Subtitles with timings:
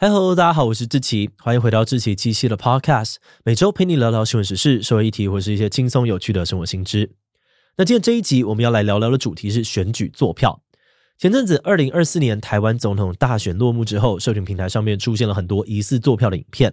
[0.00, 7.16] Hello，大家好，我是志奇，欢迎回到志奇七夕的 Podcast，每周陪你聊聊新闻时事、社会议题或是一些轻松有趣的生活新知。
[7.76, 10.62] 那今天这一集我们要来聊聊的主题是选举作票。
[11.18, 16.72] 前阵子，二零二四年台湾总统大选落幕之后，社群平台上面出现了很多疑似作票的影片，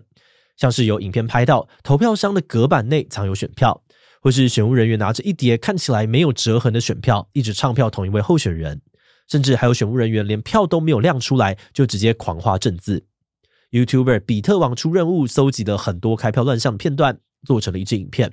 [0.55, 3.81] 像是有影片拍到投票箱的隔板内藏有选票，
[4.21, 8.83] 或是选务人员拿着一叠看起来没有折痕的选票，一直唱票同一位候选人，
[9.27, 13.07] 甚至还有选务人员连票都没有亮出来，就直接狂画正字。
[13.75, 18.31] YouTuber 比特王出任务，搜集了很多开票乱象片段，做成了一支影片，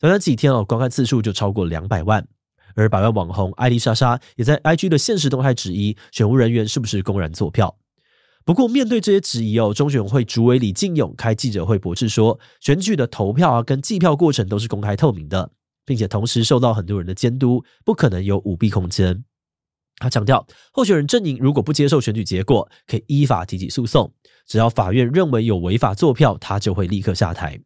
[0.00, 2.26] 短短几天哦，观看次数就超过两百万。
[2.74, 7.76] 而百万网红艾丽莎莎也在 IG 的现实动态质疑选务人员是不是公然作票。
[8.44, 15.52] 不过面对这些质疑哦，中选会主委李进勇开记者会驳斥说，选举的投票啊跟计票过程都是公开透明的，
[15.84, 19.22] 并且同时受到很多人的监督，不可能有舞弊空间。
[19.98, 24.12] 他强调，候选人阵营如果不接受选举结果，可以依法提起诉讼，
[24.46, 27.60] 只要法院认为有违法作票，他就会立刻下台。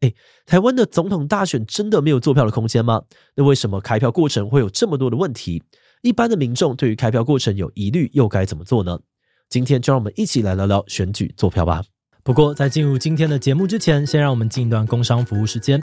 [0.00, 0.12] 哎，
[0.46, 3.02] 台湾的总统大选真的没有作票的空间吗？
[3.34, 5.62] 那为什么开票过程会有这么多的问题？
[6.02, 9.00] 一般的民众对于开票过程有疑虑，又该怎么做呢？
[9.48, 11.82] 今天就让我们一起来聊聊选举作票吧。
[12.22, 15.82] 不过在进入今天的节目之前，先让我们进一段工商服务时间。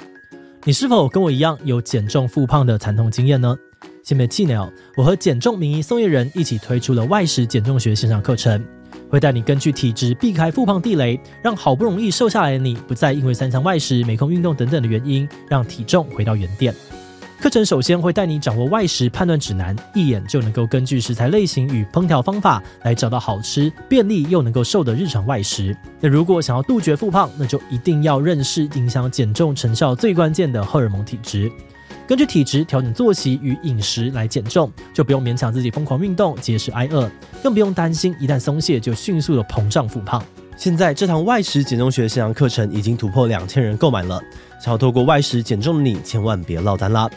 [0.64, 3.56] 你是否跟我一样有减重复胖的惨痛经验呢？
[4.06, 8.64] 先别气馁，我和减重名医宋业仁一起推出了外食减重学线上课程。
[9.10, 16.72] 会带你根据体质避开复胖地雷，让好不容易瘦下来的你不再因为三餐外食、没空运动等等的原因，让体重回到原点。
[17.42, 25.76] 课程首先会带你掌握外食判断指南，一眼就能够根据食材类型与烹调方法来找到好吃、便利又能够瘦的日常外食。
[26.00, 31.52] 那如果想要杜绝复胖，那就一定要认识影响减重成效最关键的荷尔蒙体质。
[32.08, 37.10] 根据体质调整作息与饮食来减重，就不用勉强自己疯狂运动节食挨饿，
[37.42, 40.24] 更不用担心一旦松懈就迅速的膨胀复胖。
[40.56, 44.22] 现在这堂外食减重学线上课程已经突破两千人购买了，
[44.62, 47.10] 想要透过外食减重的你千万别落单啦！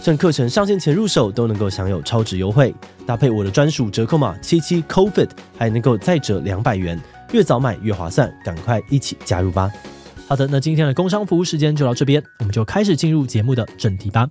[0.00, 2.72] 趁课程上线前入手都能够享有超值优惠，
[3.04, 7.00] 搭配我的专属折扣码七七 COVID 还能够再折两百元，
[7.32, 9.68] 越早买越划算，赶快一起加入吧！
[10.28, 14.28] 好的，那今天的工商服务时间就到这边，我们就开始进入节目的正题吧。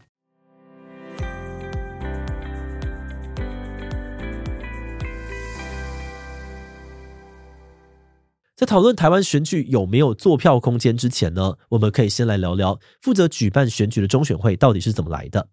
[8.58, 15.48] 在讨论台湾选举有没有作票空间之前呢，我们可以先来聊聊负责举办选举的中选会到底是怎么来的。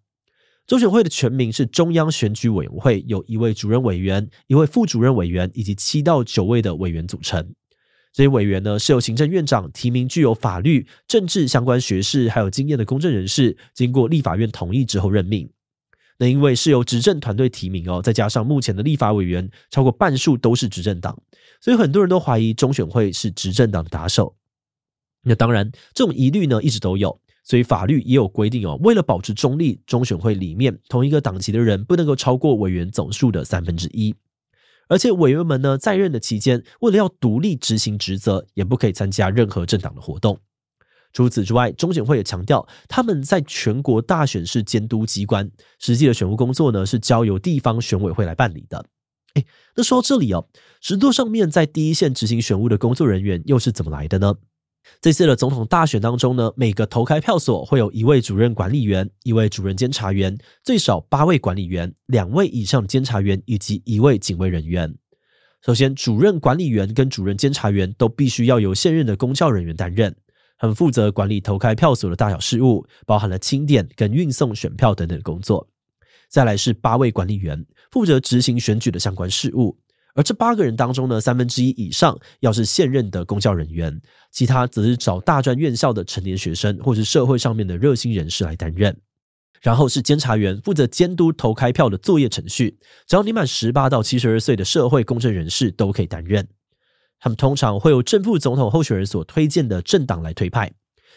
[0.67, 7.53] 中选会的全名是中央选举委员会，有一位主任委员、一位副主任委员以及七到九位的委员组成。
[8.13, 15.49] 这些委员呢，是由行政院长提名具有法律、政治相关学士还有经验的公正人士，经过立法院同意之后任命。
[16.19, 21.19] 那因为是由执政团队提名哦，再加上目前的立法委员超过半数都是执政党，
[21.59, 24.35] 所以很多人都怀疑中选会是执政党的打手。
[25.23, 34.13] 那当然，这种疑虑呢一直都有，所以法律也有规定哦，为了保持中立，中选会里面同一个党籍的人不能够超过委员总数的三分之一。
[34.87, 40.39] 而且委员们呢，在任的期间，为了要独立执行职责，也不可以参加任何政党的活动。
[41.13, 45.49] 除此之外，中选会也强调，他们在全国大选是监督机关，
[45.79, 48.85] 实际的选务工作呢，是交由地方选委会来办理的。
[49.35, 49.45] 诶，
[49.75, 50.47] 那说到这里哦，
[50.81, 54.35] 实度上面在第一线执行选务的工作人员又是怎么来的呢？
[55.01, 64.93] 这次的总统大选当中呢，每个投开票所会有一位主任管理员、一位主任监察员，最少八位管理员、两位以上监察员以及一位警卫人员。
[65.65, 70.13] 首先，主任管理员跟主任监察员都必须要由现任的公教人员担任，
[70.57, 75.69] 他们负责管理投开票所的大小事务，包含了清点跟运送选票等等的工作。
[76.29, 79.77] 再来是八位管理员，负责执行选举的相关事务。
[80.15, 83.99] 而这八个人当中呢，三分之一以上要是现任的公教人员，
[84.31, 88.95] 其他则是找大专院校的成年学生或是社会上面的热心人士来担任。
[89.61, 96.45] 然后是监察员，负责监督投开票的作业程序，只要你满十八到七十二岁的社会公正人士都可以担任。
[97.19, 100.69] 他们通常会由正副总统候选人所推荐的政党来推派。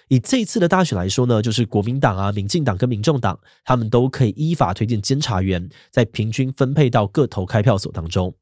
[0.08, 8.32] 以这一次的大选来说呢，就是国民党啊、民进党跟民众党，他们都可以依法推荐监察员，再平均分配到各投开票所当中。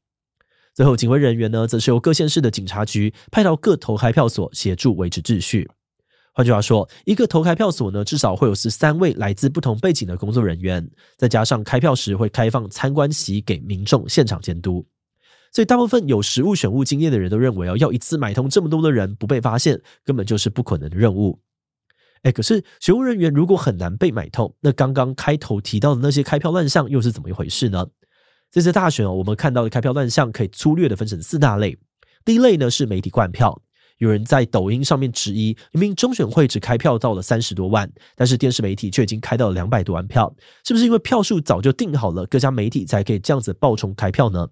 [0.75, 5.69] 最后，警卫人员呢，则是由各县市的警察局派到各投开票所协助维持秩序。
[6.33, 10.85] 换句话说，一个投开票所呢，至少会有十三位来自不同背景的工作人员，
[11.15, 14.85] 再加上开票时会开放参观席给民众现场监督。
[15.53, 21.39] 所以，大部分有实物选务经验的人都认为，哦，要一次买通这么多的人不被发现，根本就是不可能的任务。
[22.23, 27.87] 哎，可是选务人员如果很难被买通，那刚刚开头提到的那些开票乱象又是怎么一回事呢？
[28.55, 31.77] 这次大选哦，我们看到的开票乱象可以粗略的分成四大类。
[32.23, 33.61] 第一类呢是媒体灌票，
[33.97, 40.33] 有人在抖音上面质疑，明明中选会只开票到了三十多万，但是电视媒体却已经开到了两百多万票，
[40.65, 44.47] 是不是因为票数早就定好了，各家媒体才可以这样子爆冲开票呢？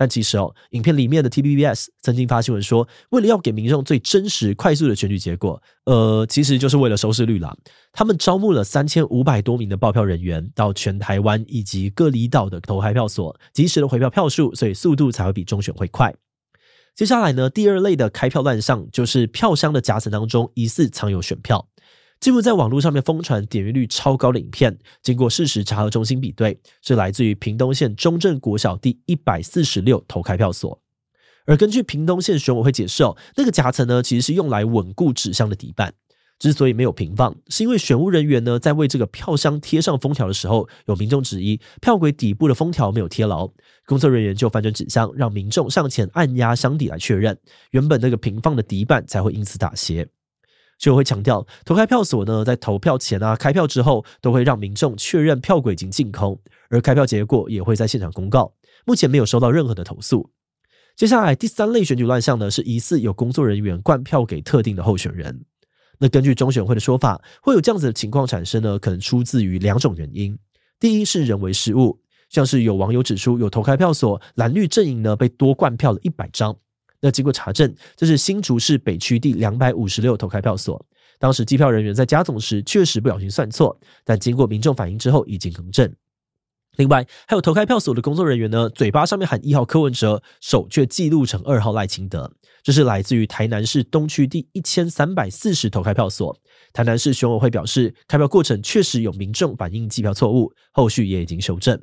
[0.00, 7.54] 但其实哦，影片里面的 TVBS 曾经发新闻说，为了要给民众最真实、快速的选举结果，呃，其实就是为了收视率啦。
[7.92, 16.14] 他们招募了三千五百多名的报票人员到全台湾以及各离岛的投开票所，及时的回票票数，所以速度才会比中选会快。
[16.94, 21.68] 接下来呢，第二类的开票乱象就是票箱的夹层当中疑似藏有选票。
[22.20, 30.78] 记录在网络上面疯传点阅率超高的影片，经过事实查核中心比对，是来自于屏东县中正国小第一百四十六投开票所。
[31.46, 35.94] 而根据屏东县选委会解释哦，那个夹层呢，其实是用来稳固纸箱的底板。
[36.38, 43.50] 之所以没有平放，是因为选务人员呢在为这个票箱贴上封条的时候，有民众质疑票柜底部的封条没有贴牢，
[43.86, 47.38] 工作人员就翻转纸箱，让民众上前按压箱底来确认，
[47.72, 50.06] 原本那个平放的底板才会因此打斜。
[50.80, 56.40] 就会强调，投开票所呢，在投票前啊，开票之后，都会让民众确认票柜已经净空，
[56.70, 58.54] 而开票结果也会在现场公告。
[58.86, 60.30] 目前没有收到任何的投诉。
[60.96, 65.44] 接下来第三类选举乱象呢，是疑似有工作人员灌票给特定的候选人。
[65.98, 70.38] 那根据中选会的说法，会有这样子的情况产生呢，可能出自于两种原因。
[70.78, 72.00] 第一是人为失误，
[72.30, 76.56] 像是有网友指出，有投开票所蓝绿阵营呢被多灌票了一百张。
[77.00, 80.84] 那经过查证，这是新竹市北区第两百五十六投开票所。
[81.18, 85.92] 当时计票人员在加总时确实不小心算错，但经过民众反映之后已经更正。
[86.76, 92.30] 另外，还有投开票所的工作人员呢，嘴巴上面喊一号柯文哲，手却记录成二号赖清德。
[92.62, 96.34] 这是来自于台南市东区第一千三百四十投开票所。
[96.72, 101.78] 台南市选委会表示，开票过程确实有民众反映计票错误，后续也已经修正。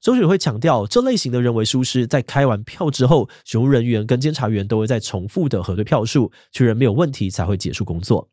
[0.00, 8.28] 周选会强调，这类型的人为疏失，在开完票之后，选务人员跟监察员都会再重复的核对票数，确认没有问题才会结束工作。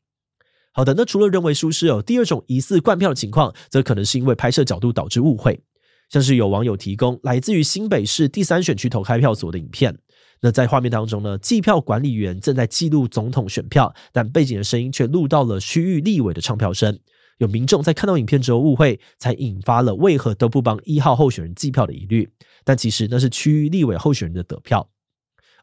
[0.71, 5.63] 好的，那除了人为疏失哦，第二种疑似灌票的情况，则可能是因为拍摄角度导致误会，
[6.09, 9.97] 像是有网友提供来自于新北市第三选区投开票所的影片，
[10.41, 16.99] 那在画面当中呢，计票管理员正在记录总统选票，但背景的声音却录到了区域立委的唱票声。
[17.43, 22.27] 有民众在看到影片之后误会，才引发了为何都不帮一号候选人计票的疑虑。
[22.63, 24.89] 但其实那是区域立委候选人的得票。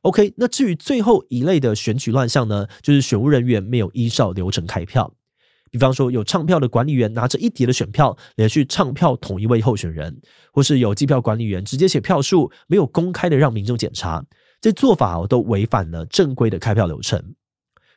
[0.02, 5.12] OK，那至于最后一类的选举乱象呢，就是选务人员没有依照流程开票。
[5.70, 10.20] 比方说，有唱票的管理员拿着一叠的选票连续唱票同一位候选人，
[10.52, 14.24] 或是有计票管理员直接写票数，没有公开的让民众检查，
[14.60, 17.34] 这做法都违反了正规的开票流程。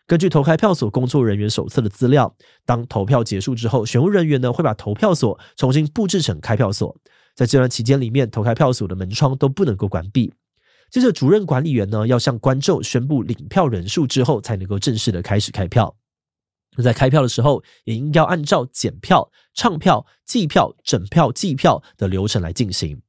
[0.06, 2.36] 根据投开票所工作人员手册的资料，
[2.66, 6.96] 当投票结束之后，选务人员呢会把投票所重新布置成开票所，
[7.36, 10.34] 在这段期间里面，投开票所的门窗都不能够关闭。
[10.92, 15.96] 接着，主任管理员呢要向观众宣布领票人数之后，才能够正式的开始开票。
[16.76, 23.02] 那在开票的时候，也应该按照检票、唱票、计票、整票计票的流程来进行。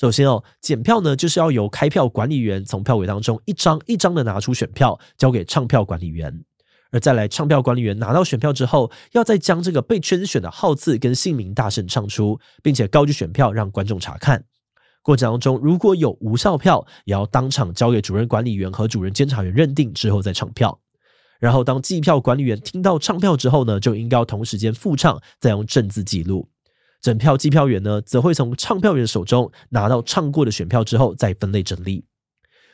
[0.00, 6.42] 首先哦，检票呢，就是要由开票管理员从票匭当中一张一张的拿出选票，交给唱票管理员。
[6.90, 14.42] 而再来，唱票管理员拿到选票之后，要再将这个被圈选的号次跟姓名大声唱出，并且高举选票让观众查看。
[15.02, 20.80] 过程当中如果有无效票，也要当场交给主任管理员和主任监察员认定之后再唱票。
[21.38, 26.48] 然后当计票管理员听到唱票之后呢，就应该要同时间复唱，再用正字记录。
[27.00, 32.04] 整票计票员呢，则会从唱票员手中拿到唱过的选票之后，再分类整理。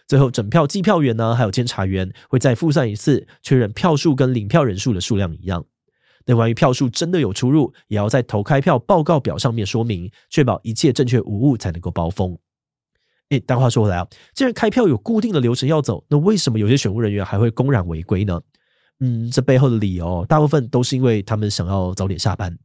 [0.09, 5.65] 最后，整票计票员呢，还有监察员会再复算一次，确认票数跟领票人数的数量一样。
[6.27, 12.37] 那关于票数真的有出入，也要在投开票报告表上面说明，确保一切正确无误，才能够包封。
[13.31, 18.41] 诶，但话说回来啊，既然开票有固定的流程要走，那为什么有些选务人员还会公然违规呢？
[19.01, 22.57] 嗯，这背后的理由，大部分都是因为他们想要早点下班。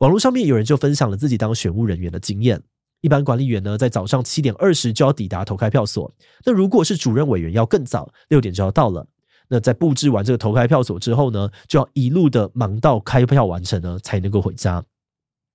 [0.00, 2.62] 网络上面有人就分享了自己当选务人员的经验。
[3.02, 6.10] 一般管理员呢，在早上七点二十就要抵达投开票所。
[6.46, 9.06] 那如果是主任委员，要更早，六点就要到了。
[9.48, 14.82] 那在布置完这个投开票所之后呢，就要一路的忙到开票完成呢，才能够回家。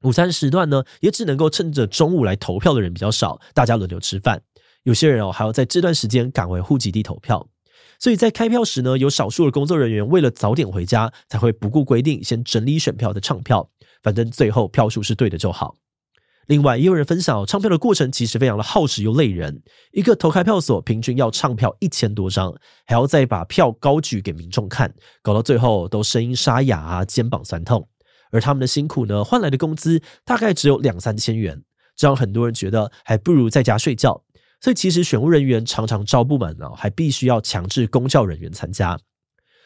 [0.03, 4.43] 午餐时段呢，也只能够趁着中午来投票的人比较少，大家轮流吃饭。
[4.83, 7.47] 有些人哦，还要在这段时间赶回户籍地投票。
[7.97, 13.71] 所以在开票时呢，有少数的工作人员为了早点回家，才会不顾规定先整理选票的唱票。
[14.05, 15.75] 反正最后票数是对的就好。
[16.45, 19.63] 另外，也有人分享唱票的过程其实非常的耗时又累人。
[19.93, 22.53] 一个投开票所平均要唱票一千多张，
[22.85, 24.93] 还要再把票高举给民众看，
[25.23, 27.89] 搞到最后都声音沙哑啊，肩膀酸痛。
[28.31, 31.59] 而他们的辛苦呢，换来的工资大概只有两三千元，
[31.95, 34.23] 这让很多人觉得还不如在家睡觉。
[34.61, 38.95] 所以其实选务人员常常招不满呢，还必须要强制公教人员参加。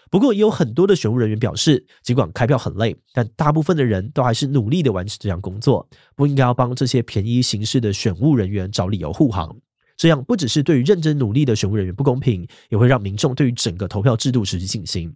[0.09, 9.55] 不过也有很多的选务人员表示，尽管开票很累，但大部分的人都还是努力的完成这项工作，不应该要帮这些便宜行事的选务人员找理由护航。
[9.95, 15.13] 这样不只是对于认真努力的选务人员不公平，也会让民众对于整个投票制度失去信心。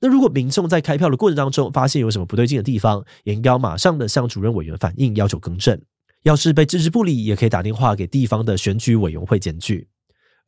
[0.00, 5.80] 那如果民众在开票的过程当中发现有什么不对劲的地方，也应该要马上的向主任委员反映，要求更正。
[6.22, 9.88] 要是被置之不理，也可以打电话给地方的选举委员会检举。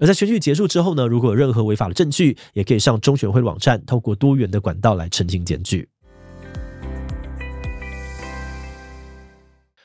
[0.00, 5.87] 而在选举结束之后呢，如果有任何违法的证据，也可以上中选会网站，透过多元的管道来澄清检举。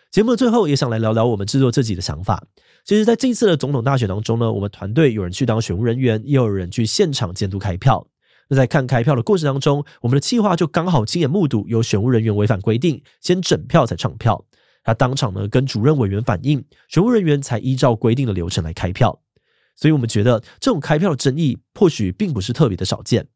[0.10, 2.42] 节目的最后，也想来聊聊我们制作自己的想法。
[2.86, 8.08] 其实，在这一次的总统大选当中呢，我们团队有人去当选务人员，也有人去现场监督开票。
[8.48, 14.46] 那在看开票的过程当中，我们的计划就刚好亲眼目睹有选务人员违反规定，先整票才唱票。
[14.82, 19.20] 他当场呢跟主任委员反映，选务人员才依照规定的流程来开票。
[19.76, 23.28] 所以我们觉得这种开票的争议或许并不是特别的少见。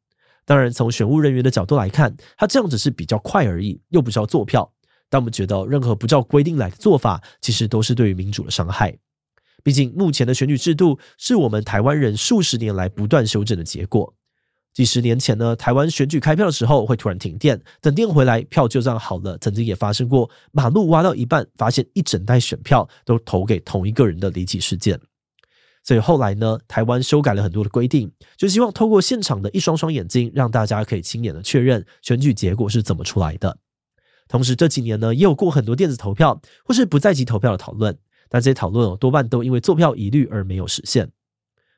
[0.45, 4.73] 当然，从选务人员的角度来看，他这样只是比较快而已，又不是要做票。
[5.09, 8.97] 但我们觉得任何不照规定来的做法，其实都是对于民主的伤害。
[9.63, 14.13] 毕竟目前的选举制度是我们台湾人数十年来不断修正的结果。
[14.73, 19.37] 几十年前呢，台湾选举开票的时候会突然停电，等电回来，票就这样好了。
[19.39, 24.99] 曾经也发生过马路挖到一半，发现一整袋选票都投给同一个人的离奇事件。
[25.89, 33.57] 所以后来呢，台湾修改了很多的规定，就希望透过现场的一双双眼睛，让大家可以亲眼的确认选举结果是怎么出来的。
[34.27, 37.97] 同时这几年呢，也有过很多电子投票或是不在籍投票的讨论，
[38.29, 41.09] 但这些讨论哦多半都因为作票疑虑而没有实现。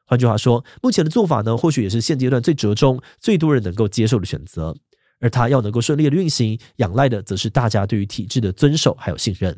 [0.05, 4.75] 换句话说，目前的做法呢，或许也是现阶段最折中、最多人能够接受的选择。
[5.21, 9.57] 而它要能够顺利的运行，仰赖的则是大家对于体制的遵守还有信任。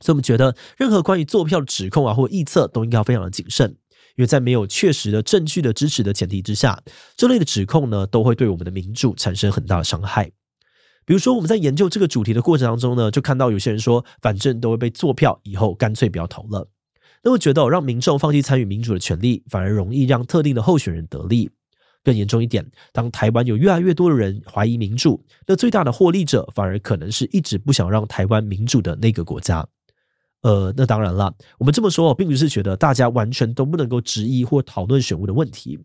[0.00, 3.70] 所以，我们觉得任何关于作票的指控啊，或臆测，都应该非常的谨慎，
[4.16, 6.82] 因为在没有确实的证据的支持的前提之下，
[7.16, 10.30] 这类的指控呢，都会对我们的民主产生很大的伤害。
[11.06, 16.68] 比如说，我们在研究这个主题的过程当中呢，就看到有些人说，反正都会被作票，以后干脆不要投了。
[17.22, 21.50] 那我觉得，让民众放弃参与民主的权利，反而容易让特定的候选人得利。
[22.02, 29.66] 更严重一点，当台湾有越来越多的人怀疑民主，那最大的获利者，反而可能是一直不想让台湾民主的那个国家。
[30.44, 35.78] 呃，那当然了，我们这么说，并不是觉得大家完全都不能够质疑或讨论选物的问题。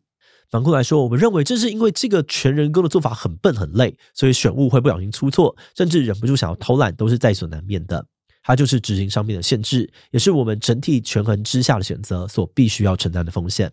[0.51, 8.05] 反过来说，我们认为这是因为这个全人工的做法很笨很累，所以选物会不小心出错，甚至忍不住想要偷懒，都是在所难免的。
[8.43, 13.71] 它就是执行上面的限制，也是我们整体权衡之下的选择所必须要承担的风险。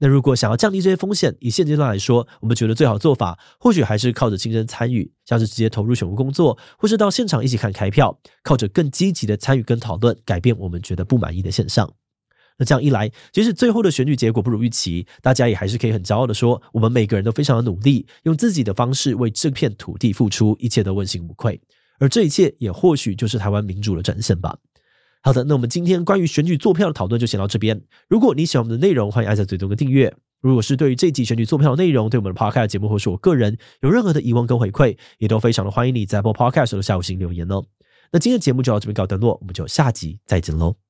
[0.00, 11.92] 那如果想要降低这些风险，以现阶段来说，我们觉得最好的做法，或许还是靠着亲身参与，像是直接投入选务工作，或是到现场一起看开票，靠着更积极的参与跟讨论，改变我们觉得不满意的现象。
[12.58, 21.60] 那这样一来，即使最后的选举结果不如预期，大家也还是可以很骄傲的说，我们每个人都非常的努力，用自己的方式为这片土地付出，一切都问心无愧。
[22.00, 24.56] 而这一切也或许就是台湾民主的展现吧。
[25.28, 27.82] 好的，那我们今天关于选举作票的讨论就先到这边。
[28.08, 30.10] 如果你喜欢我们的内容，欢迎按下最多的订阅。
[30.40, 37.62] 如果是对于这集选举作票的内容，对我们的 Podcast 节目或是我个人有任何的疑问跟回馈，也都非常的欢迎你在播 Podcast 的下午行留言哦。
[38.10, 40.87] 那今天的节目就到这边告一段落，我们就下集再见喽。